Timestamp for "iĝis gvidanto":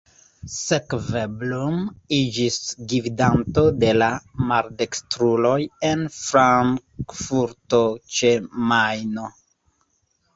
2.19-3.63